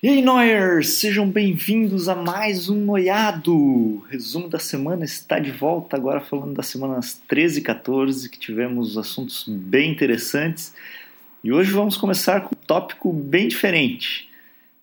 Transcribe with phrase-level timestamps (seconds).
[0.00, 0.90] E aí, Noyers!
[0.90, 4.04] Sejam bem-vindos a mais um Noiado!
[4.08, 8.96] Resumo da semana está de volta, agora falando das semanas 13 e 14, que tivemos
[8.96, 10.72] assuntos bem interessantes.
[11.42, 14.28] E hoje vamos começar com um tópico bem diferente,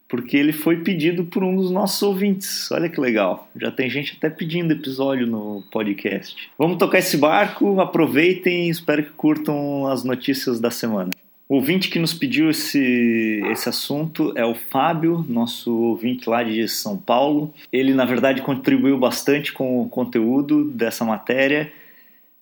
[0.10, 2.70] porque ele foi pedido por um dos nossos ouvintes.
[2.70, 6.52] Olha que legal, já tem gente até pedindo episódio no podcast.
[6.58, 11.12] Vamos tocar esse barco, aproveitem e espero que curtam as notícias da semana.
[11.48, 16.68] O ouvinte que nos pediu esse, esse assunto é o Fábio, nosso ouvinte lá de
[16.68, 17.54] São Paulo.
[17.72, 21.72] Ele, na verdade, contribuiu bastante com o conteúdo dessa matéria,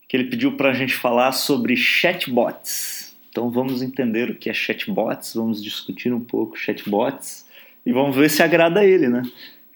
[0.07, 3.13] que ele pediu para a gente falar sobre chatbots.
[3.29, 7.45] Então vamos entender o que é chatbots, vamos discutir um pouco chatbots
[7.85, 9.23] e vamos ver se agrada a ele, né?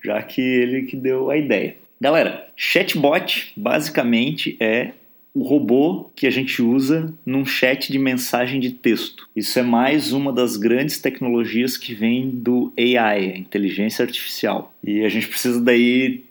[0.01, 1.75] Já que ele que deu a ideia.
[1.99, 4.91] Galera, chatbot basicamente é
[5.37, 9.29] o robô que a gente usa num chat de mensagem de texto.
[9.35, 14.73] Isso é mais uma das grandes tecnologias que vem do AI, a inteligência artificial.
[14.83, 16.23] E a gente precisa daí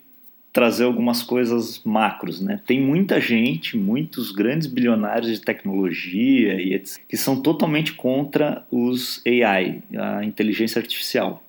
[0.52, 2.60] trazer algumas coisas macros, né?
[2.66, 9.22] Tem muita gente, muitos grandes bilionários de tecnologia e etc, que são totalmente contra os
[9.24, 11.44] AI, a inteligência artificial.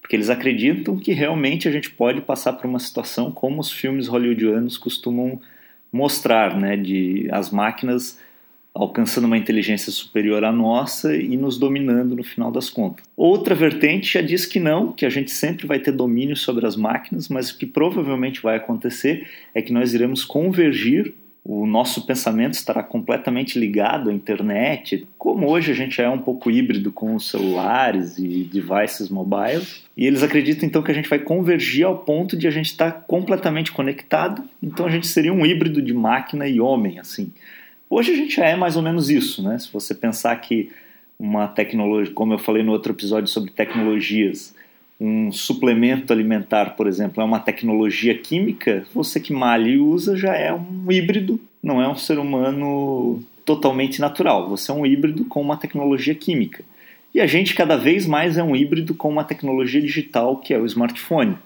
[0.00, 4.06] Porque eles acreditam que realmente a gente pode passar por uma situação como os filmes
[4.06, 5.40] hollywoodianos costumam
[5.92, 8.18] mostrar, né, de as máquinas
[8.72, 13.04] alcançando uma inteligência superior à nossa e nos dominando no final das contas.
[13.16, 16.76] Outra vertente já diz que não, que a gente sempre vai ter domínio sobre as
[16.76, 21.12] máquinas, mas o que provavelmente vai acontecer é que nós iremos convergir
[21.44, 25.06] o nosso pensamento estará completamente ligado à internet.
[25.18, 30.06] Como hoje a gente é um pouco híbrido com os celulares e devices mobiles, e
[30.06, 33.72] eles acreditam então que a gente vai convergir ao ponto de a gente estar completamente
[33.72, 37.32] conectado, então a gente seria um híbrido de máquina e homem, assim.
[37.88, 39.58] Hoje a gente já é mais ou menos isso, né?
[39.58, 40.70] Se você pensar que
[41.18, 44.54] uma tecnologia, como eu falei no outro episódio sobre tecnologias,
[45.00, 50.36] um suplemento alimentar, por exemplo, é uma tecnologia química, você que malha e usa já
[50.36, 54.48] é um híbrido, não é um ser humano totalmente natural.
[54.50, 56.62] Você é um híbrido com uma tecnologia química.
[57.14, 60.58] E a gente cada vez mais é um híbrido com uma tecnologia digital que é
[60.58, 61.36] o smartphone.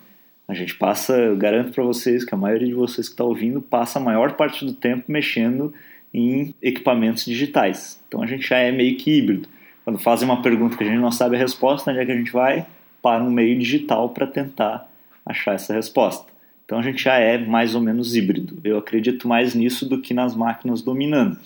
[0.47, 3.63] A gente passa, eu garanto para vocês que a maioria de vocês que está ouvindo
[3.63, 5.73] passa a maior parte do tempo mexendo
[6.13, 8.03] em equipamentos digitais.
[8.07, 9.49] Então a gente já é meio que híbrido.
[9.85, 12.17] Quando fazem uma pergunta que a gente não sabe a resposta, onde é que a
[12.17, 12.67] gente vai?
[13.05, 14.91] Para um meio digital para tentar
[15.27, 16.33] achar essa resposta.
[16.65, 18.59] Então a gente já é mais ou menos híbrido.
[18.65, 21.37] Eu acredito mais nisso do que nas máquinas dominando.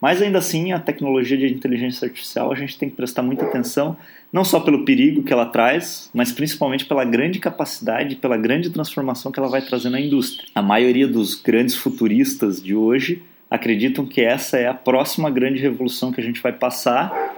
[0.00, 3.96] Mas ainda assim, a tecnologia de inteligência artificial a gente tem que prestar muita atenção,
[4.32, 9.32] não só pelo perigo que ela traz, mas principalmente pela grande capacidade, pela grande transformação
[9.32, 10.48] que ela vai trazer na indústria.
[10.54, 16.12] A maioria dos grandes futuristas de hoje acreditam que essa é a próxima grande revolução
[16.12, 17.34] que a gente vai passar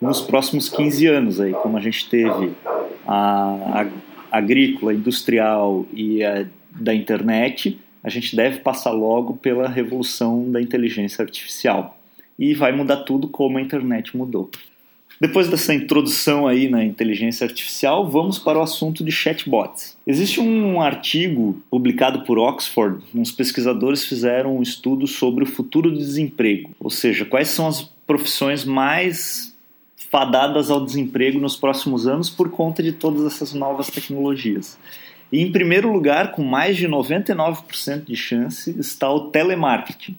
[0.00, 2.50] nos próximos 15 anos aí, como a gente teve
[3.06, 3.86] a,
[4.30, 10.60] a agrícola, industrial e a da internet, a gente deve passar logo pela revolução da
[10.60, 11.98] inteligência artificial.
[12.38, 14.50] E vai mudar tudo como a internet mudou.
[15.20, 19.98] Depois dessa introdução aí na inteligência artificial, vamos para o assunto de chatbots.
[20.06, 25.98] Existe um artigo publicado por Oxford, uns pesquisadores fizeram um estudo sobre o futuro do
[25.98, 29.49] desemprego, ou seja, quais são as profissões mais
[30.10, 34.76] fadadas ao desemprego nos próximos anos por conta de todas essas novas tecnologias.
[35.32, 40.18] E em primeiro lugar, com mais de 99% de chance, está o telemarketing.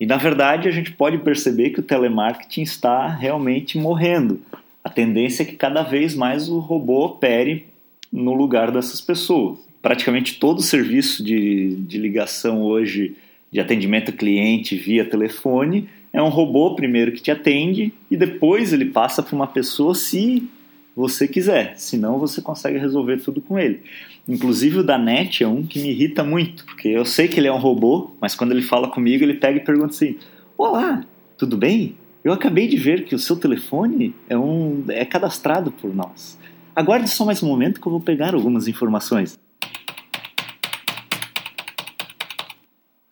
[0.00, 4.40] E na verdade, a gente pode perceber que o telemarketing está realmente morrendo.
[4.82, 7.66] A tendência é que cada vez mais o robô opere
[8.12, 9.60] no lugar dessas pessoas.
[9.80, 13.16] Praticamente todo serviço de, de ligação hoje
[13.52, 18.86] de atendimento cliente via telefone é um robô primeiro que te atende e depois ele
[18.86, 20.48] passa para uma pessoa se
[20.94, 23.80] você quiser, senão você consegue resolver tudo com ele.
[24.28, 27.48] Inclusive o da NET é um que me irrita muito, porque eu sei que ele
[27.48, 30.16] é um robô, mas quando ele fala comigo, ele pega e pergunta assim:
[30.56, 31.02] Olá,
[31.36, 31.96] tudo bem?
[32.22, 36.38] Eu acabei de ver que o seu telefone é, um, é cadastrado por nós.
[36.76, 39.36] Aguarde só mais um momento que eu vou pegar algumas informações.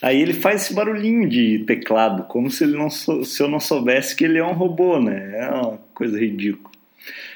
[0.02, 4.16] Aí ele faz esse barulhinho de teclado, como se, ele não se eu não soubesse
[4.16, 5.38] que ele é um robô, né?
[5.38, 6.70] É uma coisa ridícula.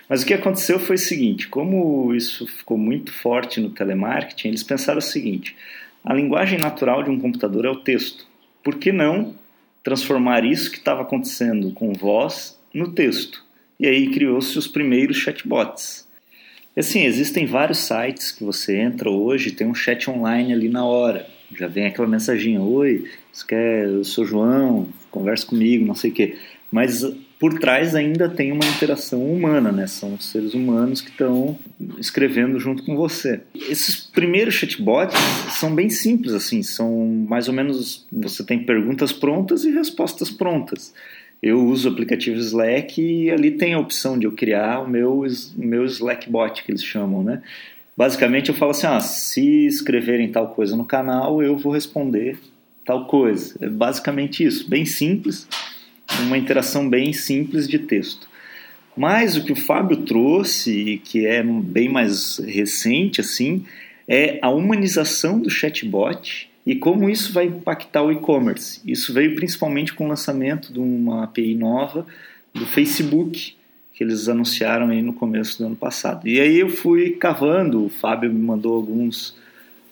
[0.09, 4.63] Mas o que aconteceu foi o seguinte: como isso ficou muito forte no telemarketing, eles
[4.63, 5.55] pensaram o seguinte:
[6.03, 8.27] a linguagem natural de um computador é o texto.
[8.63, 9.35] Por que não
[9.83, 13.45] transformar isso que estava acontecendo com voz no texto?
[13.79, 16.09] E aí criou-se os primeiros chatbots.
[16.75, 21.34] Assim, existem vários sites que você entra hoje, tem um chat online ali na hora
[21.57, 26.15] já vem aquela mensaginha, oi, você quer, eu sou João, conversa comigo, não sei o
[26.15, 26.37] quê.
[26.71, 27.05] Mas
[27.39, 29.87] por trás ainda tem uma interação humana, né?
[29.87, 31.59] São os seres humanos que estão
[31.99, 33.41] escrevendo junto com você.
[33.55, 35.17] Esses primeiros chatbots
[35.59, 40.95] são bem simples, assim, são mais ou menos você tem perguntas prontas e respostas prontas.
[41.43, 45.25] Eu uso o aplicativo Slack e ali tem a opção de eu criar o meu,
[45.55, 47.43] meu Slackbot, que eles chamam, né?
[47.97, 52.39] Basicamente eu falo assim, ah, se escreverem tal coisa no canal, eu vou responder
[52.85, 53.57] tal coisa.
[53.61, 55.49] É basicamente isso, bem simples
[56.23, 58.29] uma interação bem simples de texto.
[58.97, 63.65] Mas o que o Fábio trouxe, que é bem mais recente, assim,
[64.07, 68.81] é a humanização do chatbot e como isso vai impactar o e-commerce.
[68.87, 72.07] Isso veio principalmente com o lançamento de uma API nova
[72.53, 73.57] do Facebook,
[73.95, 76.29] que eles anunciaram aí no começo do ano passado.
[76.29, 79.37] E aí eu fui cavando, o Fábio me mandou alguns,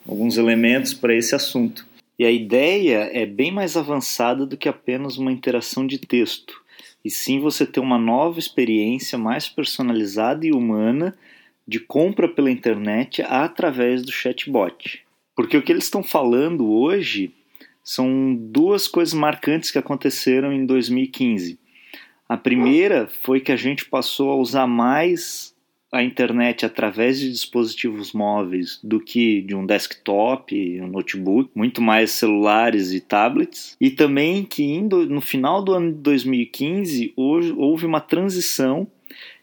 [0.06, 1.86] alguns elementos para esse assunto.
[2.18, 6.60] E a ideia é bem mais avançada do que apenas uma interação de texto,
[7.04, 11.16] e sim você ter uma nova experiência mais personalizada e humana
[11.66, 15.00] de compra pela internet através do chatbot.
[15.34, 17.32] Porque o que eles estão falando hoje
[17.84, 21.58] são duas coisas marcantes que aconteceram em 2015.
[22.32, 25.54] A primeira foi que a gente passou a usar mais
[25.92, 32.12] a internet através de dispositivos móveis do que de um desktop, um notebook, muito mais
[32.12, 38.86] celulares e tablets, e também que no final do ano de 2015 houve uma transição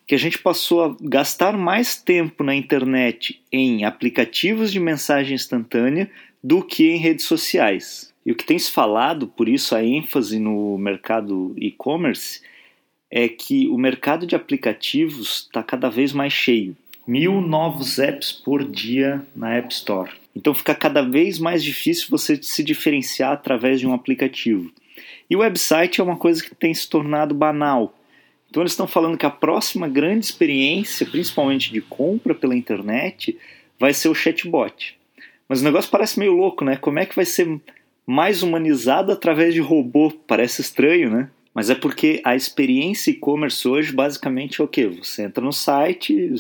[0.07, 6.09] que a gente passou a gastar mais tempo na internet em aplicativos de mensagem instantânea
[6.43, 8.11] do que em redes sociais.
[8.25, 12.41] E o que tem se falado, por isso a ênfase no mercado e-commerce,
[13.11, 16.75] é que o mercado de aplicativos está cada vez mais cheio.
[17.07, 20.11] Mil novos apps por dia na App Store.
[20.35, 24.71] Então fica cada vez mais difícil você se diferenciar através de um aplicativo.
[25.29, 27.95] E o website é uma coisa que tem se tornado banal.
[28.49, 33.37] Então eles estão falando que a próxima grande experiência, principalmente de compra pela internet,
[33.79, 34.97] vai ser o chatbot.
[35.47, 36.75] Mas o negócio parece meio louco, né?
[36.75, 37.59] Como é que vai ser
[38.05, 40.11] mais humanizado através de robô?
[40.11, 41.29] Parece estranho, né?
[41.59, 44.87] Mas é porque a experiência e-commerce hoje basicamente é o que?
[44.87, 46.33] Você entra no site,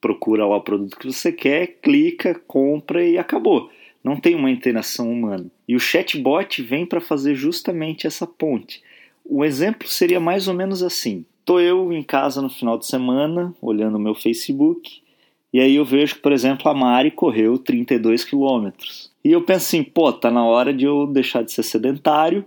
[0.00, 3.68] procura lá o produto que você quer, clica, compra e acabou.
[4.02, 5.50] Não tem uma interação humana.
[5.68, 8.82] E o chatbot vem para fazer justamente essa ponte.
[9.22, 13.54] O exemplo seria mais ou menos assim: estou eu em casa no final de semana,
[13.60, 15.02] olhando o meu Facebook,
[15.52, 19.12] e aí eu vejo que, por exemplo, a Mari correu 32 quilômetros.
[19.22, 22.46] E eu penso assim, pô, tá na hora de eu deixar de ser sedentário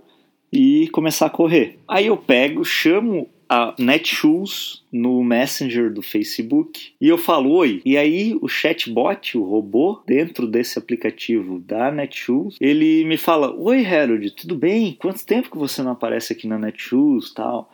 [0.52, 1.78] e começar a correr.
[1.86, 7.80] Aí eu pego, chamo a Netshoes no Messenger do Facebook e eu falo oi.
[7.84, 13.84] E aí o chatbot, o robô dentro desse aplicativo da Netshoes, ele me fala: "Oi,
[13.86, 14.96] Harold, tudo bem?
[14.98, 17.70] Quanto tempo que você não aparece aqui na Netshoes, tal?"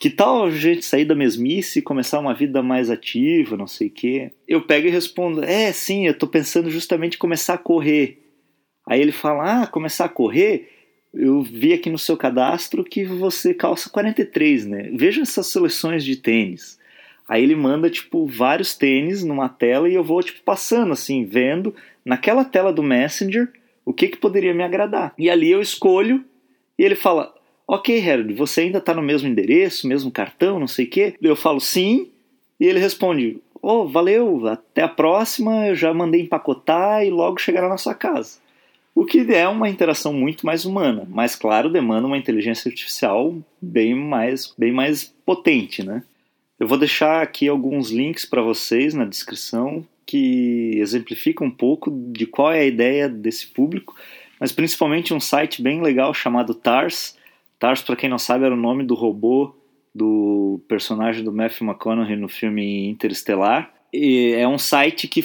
[0.00, 3.88] Que tal a gente sair da mesmice e começar uma vida mais ativa, não sei
[3.88, 4.30] o quê?
[4.46, 8.22] Eu pego e respondo: É, sim, eu tô pensando justamente em começar a correr.
[8.86, 10.77] Aí ele fala: Ah, começar a correr?
[11.12, 14.90] Eu vi aqui no seu cadastro que você calça 43, né?
[14.94, 16.78] Veja essas seleções de tênis.
[17.28, 21.74] Aí ele manda, tipo, vários tênis numa tela e eu vou, tipo, passando, assim, vendo
[22.04, 23.48] naquela tela do Messenger
[23.84, 25.14] o que, que poderia me agradar.
[25.18, 26.24] E ali eu escolho
[26.78, 27.34] e ele fala:
[27.66, 31.14] Ok, Harold, você ainda está no mesmo endereço, mesmo cartão, não sei o quê?
[31.20, 32.10] Eu falo sim,
[32.58, 37.68] e ele responde: Oh, valeu, até a próxima, eu já mandei empacotar e logo chegará
[37.68, 38.38] na sua casa.
[38.94, 43.94] O que é uma interação muito mais humana, mas claro, demanda uma inteligência artificial bem
[43.94, 46.02] mais, bem mais potente, né?
[46.58, 52.26] Eu vou deixar aqui alguns links para vocês na descrição que exemplificam um pouco de
[52.26, 53.94] qual é a ideia desse público,
[54.40, 57.16] mas principalmente um site bem legal chamado TARS.
[57.58, 59.54] TARS, para quem não sabe, era o nome do robô
[59.94, 63.72] do personagem do Matthew McConaughey no filme Interestelar.
[63.92, 65.22] E é um site que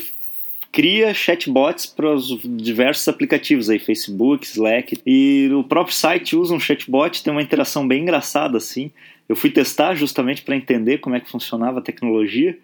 [0.74, 5.00] cria chatbots para os diversos aplicativos aí, Facebook, Slack.
[5.06, 8.92] E o próprio site usa um chatbot, tem uma interação bem engraçada assim.
[9.30, 12.58] Eu fui testar justamente para entender como é que funcionava a tecnologia.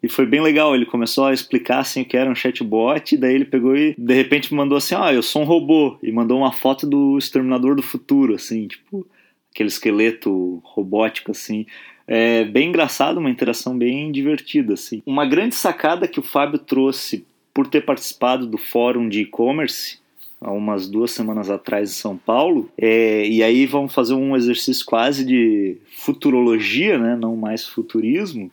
[0.00, 3.34] E foi bem legal, ele começou a explicar assim o que era um chatbot, daí
[3.34, 6.52] ele pegou e de repente mandou assim: "Ah, eu sou um robô" e mandou uma
[6.52, 9.04] foto do exterminador do futuro assim, tipo,
[9.52, 11.66] aquele esqueleto robótico assim.
[12.06, 15.02] É bem engraçado, uma interação bem divertida assim.
[15.04, 17.26] Uma grande sacada que o Fábio trouxe
[17.58, 19.98] por ter participado do fórum de e-commerce
[20.40, 22.70] há umas duas semanas atrás em São Paulo.
[22.78, 28.48] É, e aí vamos fazer um exercício quase de futurologia, né, não mais futurismo.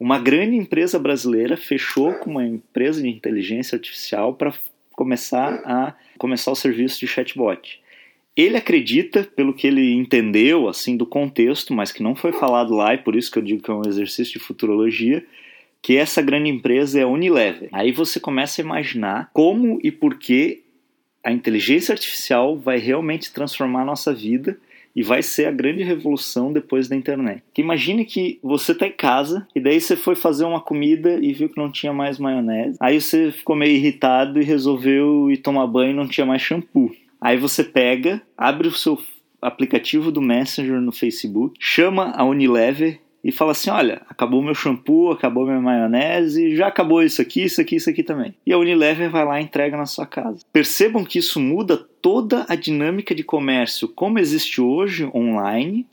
[0.00, 4.54] Uma grande empresa brasileira fechou com uma empresa de inteligência artificial para
[4.92, 7.78] começar a começar o serviço de chatbot.
[8.34, 12.94] Ele acredita, pelo que ele entendeu, assim, do contexto, mas que não foi falado lá,
[12.94, 15.22] e por isso que eu digo que é um exercício de futurologia,
[15.86, 17.68] que essa grande empresa é a Unilever.
[17.70, 20.64] Aí você começa a imaginar como e por que
[21.22, 24.58] a inteligência artificial vai realmente transformar a nossa vida
[24.96, 27.40] e vai ser a grande revolução depois da internet.
[27.54, 31.32] Que imagine que você está em casa e daí você foi fazer uma comida e
[31.32, 32.76] viu que não tinha mais maionese.
[32.80, 36.90] Aí você ficou meio irritado e resolveu ir tomar banho e não tinha mais shampoo.
[37.20, 39.00] Aí você pega, abre o seu
[39.40, 45.10] aplicativo do Messenger no Facebook, chama a Unilever e fala assim: olha, acabou meu shampoo,
[45.10, 48.32] acabou minha maionese, já acabou isso aqui, isso aqui, isso aqui também.
[48.46, 50.44] E a Unilever vai lá e entrega na sua casa.
[50.52, 55.84] Percebam que isso muda toda a dinâmica de comércio como existe hoje online,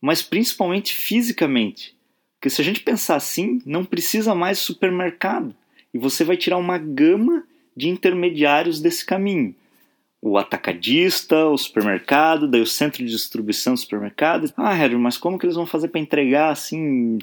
[0.00, 1.94] mas principalmente fisicamente.
[2.34, 5.54] Porque se a gente pensar assim, não precisa mais supermercado.
[5.94, 7.44] E você vai tirar uma gama
[7.76, 9.54] de intermediários desse caminho
[10.22, 14.48] o atacadista, o supermercado, daí o centro de distribuição do supermercado.
[14.56, 17.18] Ah, Harry, mas como que eles vão fazer para entregar assim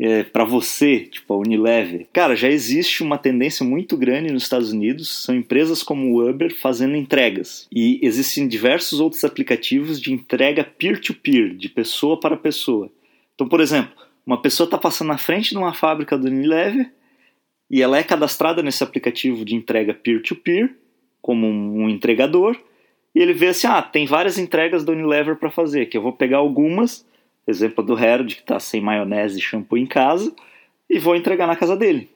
[0.00, 2.06] é, para você, tipo a Unilever?
[2.10, 6.56] Cara, já existe uma tendência muito grande nos Estados Unidos, são empresas como o Uber
[6.58, 7.68] fazendo entregas.
[7.70, 12.90] E existem diversos outros aplicativos de entrega peer-to-peer, -peer, de pessoa para pessoa.
[13.34, 13.92] Então, por exemplo,
[14.24, 16.90] uma pessoa está passando na frente de uma fábrica do Unilever
[17.70, 20.87] e ela é cadastrada nesse aplicativo de entrega peer-to-peer, -peer,
[21.20, 22.56] como um entregador
[23.14, 26.12] e ele vê assim, ah, tem várias entregas da Unilever para fazer, que eu vou
[26.12, 27.04] pegar algumas,
[27.46, 30.32] exemplo do Harold que está sem maionese e shampoo em casa,
[30.88, 32.08] e vou entregar na casa dele.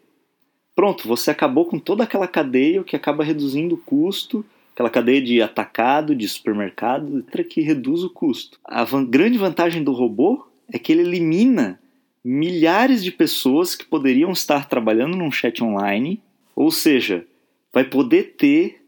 [0.77, 5.43] Pronto, você acabou com toda aquela cadeia, que acaba reduzindo o custo, aquela cadeia de
[5.43, 8.59] atacado, de supermercado, que reduz o custo.
[8.65, 11.81] A van grande vantagem do robô é que ele elimina
[12.25, 16.23] milhares de pessoas que poderiam estar trabalhando num chat online,
[16.55, 17.27] ou seja,
[17.73, 18.82] vai poder ter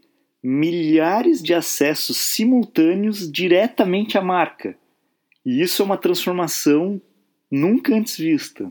[0.46, 4.76] milhares de acessos simultâneos diretamente à marca.
[5.42, 7.00] E isso é uma transformação
[7.50, 8.70] nunca antes vista.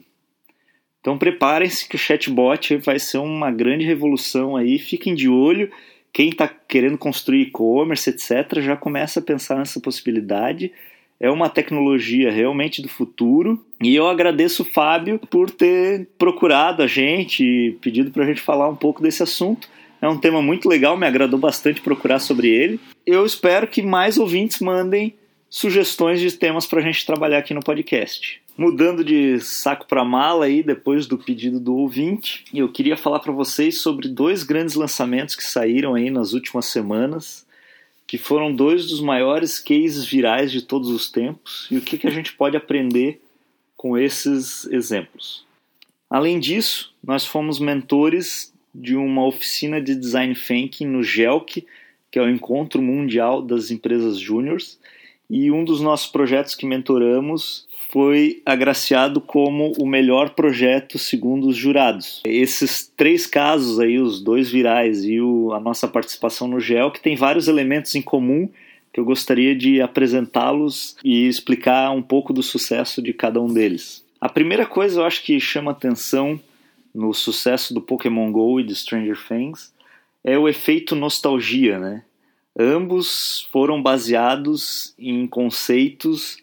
[1.01, 5.71] Então preparem-se que o chatbot vai ser uma grande revolução aí, fiquem de olho.
[6.13, 10.71] Quem está querendo construir e-commerce, etc., já começa a pensar nessa possibilidade.
[11.19, 13.65] É uma tecnologia realmente do futuro.
[13.81, 18.41] E eu agradeço o Fábio por ter procurado a gente e pedido para a gente
[18.41, 19.67] falar um pouco desse assunto.
[20.03, 22.77] É um tema muito legal, me agradou bastante procurar sobre ele.
[23.05, 25.15] Eu espero que mais ouvintes mandem
[25.49, 28.41] sugestões de temas para a gente trabalhar aqui no podcast.
[28.57, 33.31] Mudando de saco para mala aí, depois do pedido do ouvinte, eu queria falar para
[33.31, 37.47] vocês sobre dois grandes lançamentos que saíram aí nas últimas semanas,
[38.05, 42.07] que foram dois dos maiores cases virais de todos os tempos e o que, que
[42.07, 43.21] a gente pode aprender
[43.77, 45.45] com esses exemplos.
[46.09, 51.65] Além disso, nós fomos mentores de uma oficina de design thinking no GELC,
[52.11, 54.79] que é o Encontro Mundial das Empresas Júniores,
[55.29, 61.55] e um dos nossos projetos que mentoramos foi agraciado como o melhor projeto segundo os
[61.55, 62.21] jurados.
[62.25, 67.01] Esses três casos aí, os dois virais e o, a nossa participação no GEL, que
[67.01, 68.49] tem vários elementos em comum
[68.91, 74.03] que eu gostaria de apresentá-los e explicar um pouco do sucesso de cada um deles.
[74.21, 76.39] A primeira coisa eu acho que chama atenção
[76.93, 79.73] no sucesso do Pokémon Go e de Stranger Things
[80.23, 82.03] é o efeito nostalgia, né?
[82.57, 86.37] Ambos foram baseados em conceitos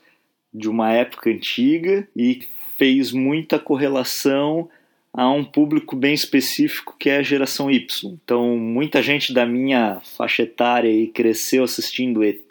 [0.52, 4.68] de uma época antiga e fez muita correlação
[5.12, 8.18] a um público bem específico que é a geração Y.
[8.24, 12.50] Então, muita gente da minha faixa etária aí cresceu assistindo ET,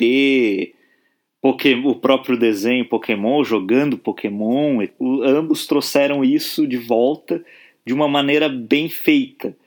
[1.41, 4.86] Pokémon, o próprio desenho Pokémon, jogando Pokémon,
[5.24, 7.44] ambos trouxeram isso de volta
[7.89, 9.58] de uma maneira bem feita.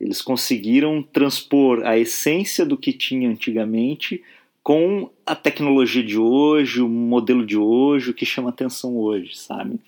[0.00, 4.20] Eles conseguiram transpor a essência do que tinha antigamente
[4.64, 9.78] com a tecnologia de hoje, o modelo de hoje, o que chama atenção hoje, sabe?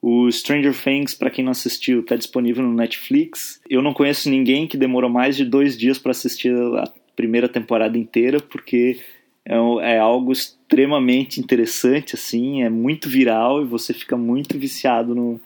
[0.00, 3.60] O Stranger Things, para quem não assistiu, está disponível no Netflix.
[3.68, 7.98] Eu não conheço ninguém que demorou mais de dois dias para assistir a primeira temporada
[7.98, 9.00] inteira, porque
[9.44, 9.56] é,
[9.94, 15.40] é, algo extremamente interessante, assim, é muito viral e você fica muito viciado no,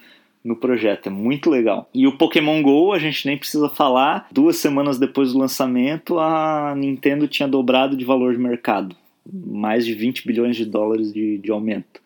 [0.44, 1.88] no projeto, é muito legal.
[1.94, 6.74] E o Pokémon Go, a gente nem precisa falar, duas semanas depois do lançamento, a
[6.76, 8.96] Nintendo tinha dobrado de valor de mercado,
[9.30, 12.00] mais de 20 bilhões de dólares de, de aumento.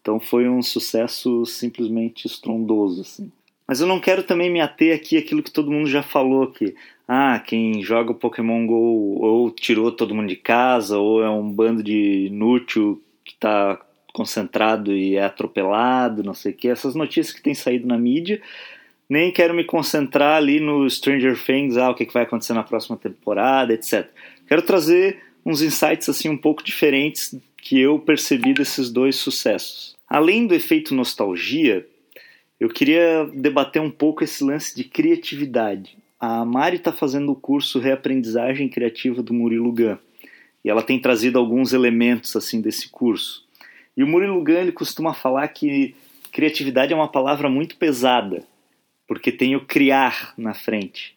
[0.00, 3.00] Então foi um sucesso simplesmente estrondoso.
[3.02, 3.32] Assim.
[3.66, 6.74] Mas eu não quero também me ater aqui àquilo que todo mundo já falou que
[7.06, 11.50] ah, quem joga o Pokémon Go ou tirou todo mundo de casa, ou é um
[11.50, 13.80] bando de inútil que está
[14.12, 18.40] concentrado e é atropelado, não sei o que, essas notícias que têm saído na mídia.
[19.08, 22.96] Nem quero me concentrar ali no Stranger Things, ah, o que vai acontecer na próxima
[22.96, 24.06] temporada, etc.
[24.46, 29.96] Quero trazer uns insights assim um pouco diferentes que eu percebi desses dois sucessos.
[30.08, 31.86] Além do efeito nostalgia,
[32.60, 35.96] eu queria debater um pouco esse lance de criatividade.
[36.20, 39.96] A Mari está fazendo o curso Reaprendizagem Criativa do Murilo Gun
[40.64, 43.46] e ela tem trazido alguns elementos assim desse curso.
[43.98, 45.92] E o Murilo Gun ele costuma falar que
[46.30, 48.44] criatividade é uma palavra muito pesada,
[49.08, 51.16] porque tem o criar na frente.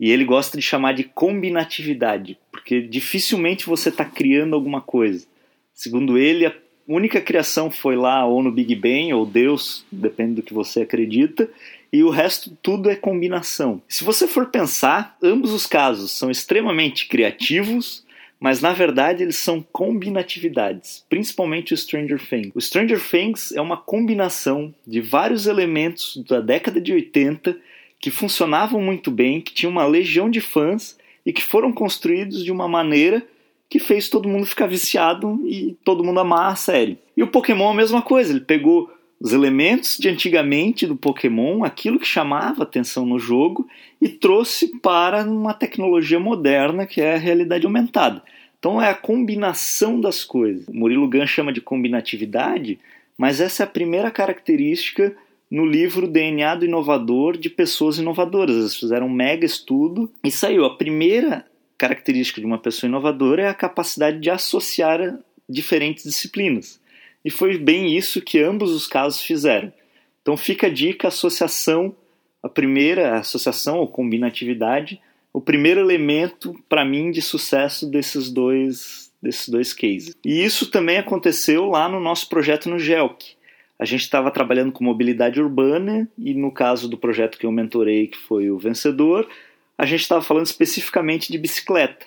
[0.00, 5.26] E ele gosta de chamar de combinatividade, porque dificilmente você está criando alguma coisa.
[5.74, 6.54] Segundo ele, a
[6.88, 11.50] única criação foi lá ou no Big Bang ou Deus, depende do que você acredita,
[11.92, 13.82] e o resto tudo é combinação.
[13.86, 18.06] Se você for pensar, ambos os casos são extremamente criativos,
[18.42, 22.50] mas na verdade eles são combinatividades, principalmente o Stranger Things.
[22.56, 27.56] O Stranger Things é uma combinação de vários elementos da década de 80
[28.00, 32.50] que funcionavam muito bem, que tinham uma legião de fãs e que foram construídos de
[32.50, 33.24] uma maneira
[33.70, 36.98] que fez todo mundo ficar viciado e todo mundo amar a série.
[37.16, 38.90] E o Pokémon a mesma coisa, ele pegou
[39.22, 43.68] os elementos de antigamente do Pokémon, aquilo que chamava atenção no jogo,
[44.00, 48.20] e trouxe para uma tecnologia moderna que é a realidade aumentada.
[48.58, 50.66] Então é a combinação das coisas.
[50.66, 52.80] O Murilo Gun chama de combinatividade,
[53.16, 55.14] mas essa é a primeira característica
[55.48, 58.56] no livro DNA do Inovador de pessoas inovadoras.
[58.56, 60.64] Eles fizeram um mega estudo e saiu.
[60.64, 61.46] A primeira
[61.78, 65.16] característica de uma pessoa inovadora é a capacidade de associar
[65.48, 66.81] diferentes disciplinas.
[67.24, 69.72] E foi bem isso que ambos os casos fizeram.
[70.20, 71.94] Então fica a dica, associação,
[72.42, 75.00] a primeira associação ou combinatividade,
[75.32, 80.16] o primeiro elemento para mim de sucesso desses dois desses dois cases.
[80.24, 83.36] E isso também aconteceu lá no nosso projeto no GELC
[83.82, 88.06] a gente estava trabalhando com mobilidade urbana e no caso do projeto que eu mentorei,
[88.06, 89.28] que foi o vencedor,
[89.76, 92.06] a gente estava falando especificamente de bicicleta.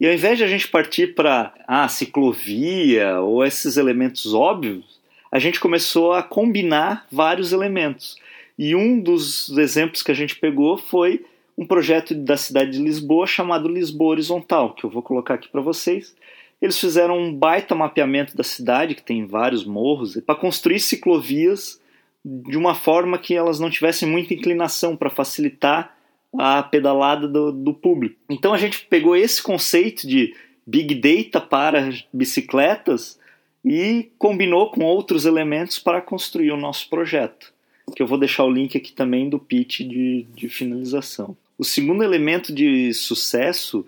[0.00, 4.98] E ao invés de a gente partir para a ah, ciclovia ou esses elementos óbvios,
[5.30, 8.16] a gente começou a combinar vários elementos.
[8.58, 11.24] E um dos exemplos que a gente pegou foi
[11.56, 15.60] um projeto da cidade de Lisboa chamado Lisboa Horizontal, que eu vou colocar aqui para
[15.60, 16.16] vocês,
[16.60, 21.80] eles fizeram um baita mapeamento da cidade, que tem vários morros, para construir ciclovias
[22.24, 25.94] de uma forma que elas não tivessem muita inclinação para facilitar
[26.38, 28.16] a pedalada do, do, público.
[28.28, 30.34] Então a gente pegou esse conceito de
[30.66, 33.18] big data para bicicletas
[33.64, 37.52] e combinou com outros elementos para construir o nosso projeto,
[37.94, 41.36] que eu vou deixar o link aqui também do pitch de, de finalização.
[41.58, 43.84] O segundo elemento de sucesso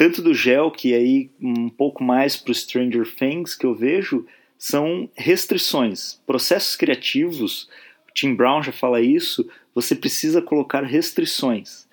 [0.00, 4.26] tanto do gel que aí um pouco mais para o Stranger Things que eu vejo
[4.56, 6.18] são restrições.
[6.26, 7.64] Processos criativos,
[8.08, 11.86] o Tim Brown já fala isso, você precisa colocar restrições.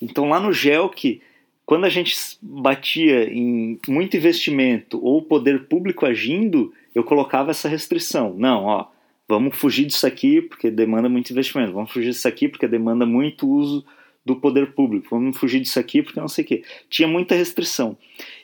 [0.00, 1.20] Então lá no gel que
[1.68, 8.34] quando a gente batia em muito investimento ou poder público agindo, eu colocava essa restrição.
[8.34, 8.86] Não, ó,
[9.28, 13.46] vamos fugir disso aqui porque demanda muito investimento, vamos fugir disso aqui porque demanda muito
[13.46, 13.84] uso
[14.24, 15.08] do poder público.
[15.10, 16.62] Vamos fugir disso aqui porque não sei o quê.
[16.88, 17.96] Tinha muita restrição.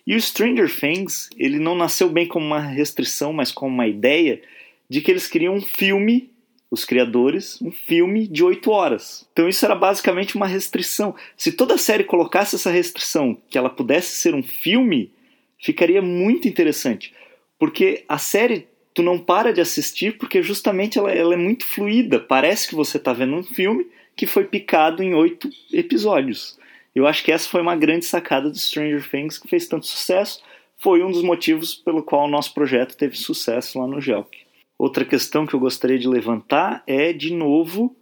[0.06, 4.42] E o Stranger Things, ele não nasceu bem como uma restrição, mas como uma ideia
[4.88, 6.30] de que eles queriam um filme,
[6.74, 9.26] os criadores, um filme de oito horas.
[9.32, 11.14] Então isso era basicamente uma restrição.
[11.36, 15.10] Se toda a série colocasse essa restrição, que ela pudesse ser um filme,
[15.58, 17.14] ficaria muito interessante.
[17.58, 22.20] Porque a série tu não para de assistir porque justamente ela, ela é muito fluida.
[22.20, 26.56] Parece que você está vendo um filme, que foi picado em oito episódios.
[26.94, 30.40] Eu acho que essa foi uma grande sacada do Stranger Things que fez tanto sucesso.
[30.78, 34.43] Foi um dos motivos pelo qual o nosso projeto teve sucesso lá no Gelk.
[34.84, 37.96] Outra questão que eu gostaria de levantar é, de novo,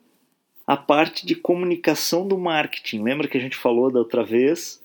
[0.66, 3.05] a parte de comunicação do marketing.
[3.05, 4.83] Lembra que a gente falou da outra vez?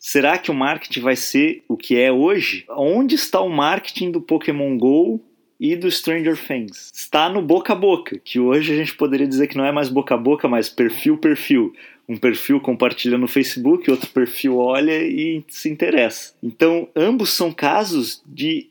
[0.00, 2.64] Será que o marketing vai ser o que é hoje?
[2.70, 5.20] Onde está o marketing do Pokémon Go
[5.60, 6.90] e do Stranger Things.
[6.92, 9.88] Está no boca a boca, que hoje a gente poderia dizer que não é mais
[9.88, 11.72] boca a boca, mas perfil perfil.
[12.08, 16.34] Um perfil compartilha no Facebook, outro perfil olha e se interessa.
[16.42, 18.70] Então, ambos são casos de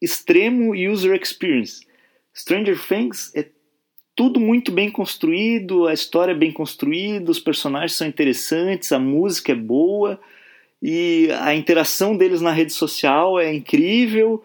[0.00, 1.91] extremo user experience.
[2.34, 3.46] Stranger Things é
[4.14, 9.52] tudo muito bem construído, a história é bem construída, os personagens são interessantes, a música
[9.52, 10.20] é boa
[10.82, 14.42] e a interação deles na rede social é incrível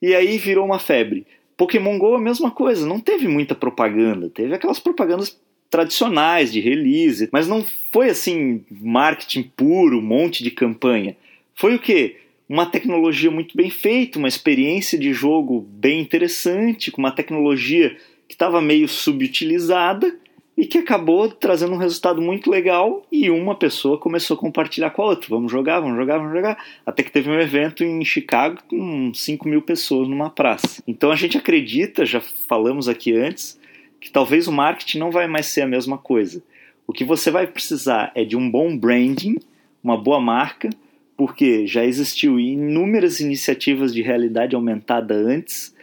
[0.00, 1.26] e aí virou uma febre.
[1.56, 5.38] Pokémon Go é a mesma coisa, não teve muita propaganda, teve aquelas propagandas
[5.70, 11.16] tradicionais de release, mas não foi assim marketing puro, um monte de campanha.
[11.54, 12.16] Foi o que?
[12.46, 17.96] Uma tecnologia muito bem feita, uma experiência de jogo bem interessante, com uma tecnologia
[18.28, 20.14] que estava meio subutilizada
[20.56, 25.02] e que acabou trazendo um resultado muito legal e uma pessoa começou a compartilhar com
[25.02, 25.28] a outra.
[25.30, 26.62] Vamos jogar, vamos jogar, vamos jogar.
[26.84, 30.82] Até que teve um evento em Chicago com 5 mil pessoas numa praça.
[30.86, 33.58] Então a gente acredita, já falamos aqui antes,
[33.98, 36.42] que talvez o marketing não vai mais ser a mesma coisa.
[36.86, 39.36] O que você vai precisar é de um bom branding,
[39.82, 40.68] uma boa marca,
[41.16, 45.74] porque já existiu inúmeras iniciativas de realidade aumentada antes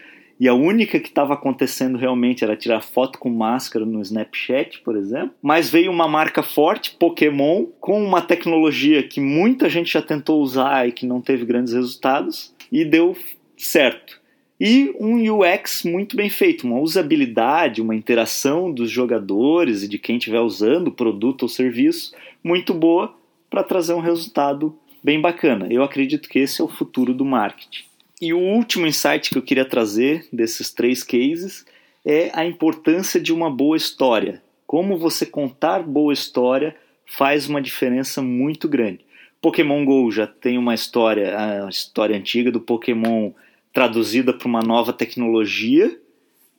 [0.41, 4.97] e a única que estava acontecendo realmente era tirar foto com máscara no Snapchat, por
[4.97, 5.35] exemplo.
[5.39, 10.89] Mas veio uma marca forte, Pokémon, com uma tecnologia que muita gente já tentou usar
[10.89, 13.15] e que não teve grandes resultados, e deu
[13.55, 14.19] certo.
[14.59, 20.17] E um UX muito bem feito, uma usabilidade, uma interação dos jogadores e de quem
[20.17, 23.13] estiver usando o produto ou serviço muito boa
[23.47, 25.67] para trazer um resultado bem bacana.
[25.69, 27.83] Eu acredito que esse é o futuro do marketing.
[28.21, 31.65] E o último insight que eu queria trazer desses três cases
[32.05, 34.41] é a importância de uma boa história.
[34.67, 39.05] Como você contar boa história faz uma diferença muito grande.
[39.41, 43.31] Pokémon Go já tem uma história, a história antiga do Pokémon
[43.73, 45.99] traduzida para uma nova tecnologia,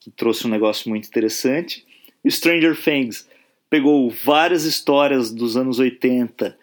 [0.01, 1.87] que trouxe um negócio muito interessante.
[2.29, 3.29] Stranger Things
[3.71, 6.59] pegou várias histórias dos anos 80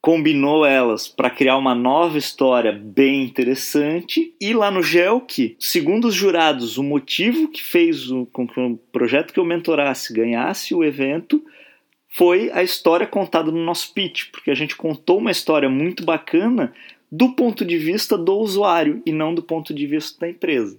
[0.00, 4.34] combinou elas para criar uma nova história bem interessante.
[4.40, 8.76] E lá no GELC, segundo os jurados, o motivo que fez o, com que o
[8.92, 11.42] projeto que eu mentorasse ganhasse o evento
[12.08, 16.72] foi a história contada no nosso pitch, porque a gente contou uma história muito bacana
[17.10, 20.78] do ponto de vista do usuário e não do ponto de vista da empresa.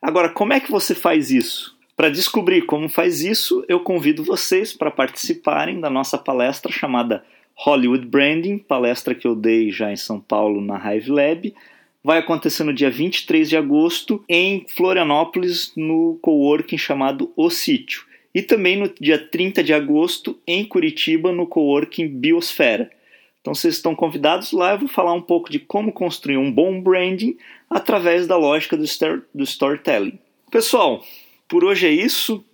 [0.00, 1.76] Agora, como é que você faz isso?
[1.96, 7.24] Para descobrir como faz isso, eu convido vocês para participarem da nossa palestra chamada
[7.56, 11.54] Hollywood Branding, palestra que eu dei já em São Paulo na Hive Lab.
[12.04, 18.04] Vai acontecer no dia 23 de agosto em Florianópolis, no coworking chamado O Sítio.
[18.34, 22.90] E também no dia 30 de agosto em Curitiba, no coworking Biosfera.
[23.40, 26.80] Então vocês estão convidados lá, eu vou falar um pouco de como construir um bom
[26.80, 27.38] branding
[27.70, 28.84] através da lógica do,
[29.34, 30.18] do storytelling.
[30.50, 31.02] Pessoal,
[31.48, 32.44] por hoje é isso.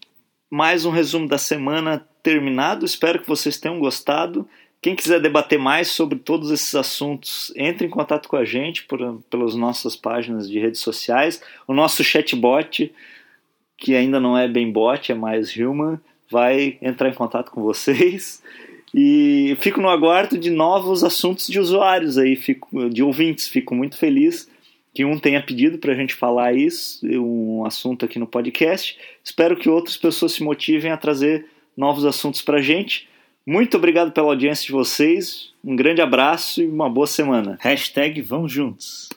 [0.50, 2.84] Mais um resumo da semana terminado.
[2.84, 4.46] Espero que vocês tenham gostado.
[4.82, 9.22] Quem quiser debater mais sobre todos esses assuntos, entre em contato com a gente por,
[9.30, 11.40] pelas nossas páginas de redes sociais.
[11.68, 12.92] O nosso chatbot,
[13.78, 18.42] que ainda não é bem bot, é mais human, vai entrar em contato com vocês.
[18.92, 23.46] E fico no aguardo de novos assuntos de usuários aí, fico, de ouvintes.
[23.46, 24.50] Fico muito feliz
[24.92, 28.98] que um tenha pedido para a gente falar isso, um assunto aqui no podcast.
[29.22, 33.08] Espero que outras pessoas se motivem a trazer novos assuntos para a gente.
[33.44, 37.58] Muito obrigado pela audiência de vocês, um grande abraço e uma boa semana.
[37.60, 39.08] Hashtag Vamos Juntos.